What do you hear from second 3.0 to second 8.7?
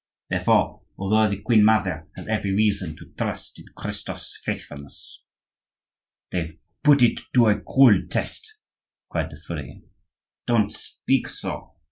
trust in Christophe's faithfulness—" "They've put it to a cruel test!"